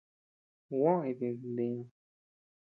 [0.67, 1.83] Juó jidis ntiñu.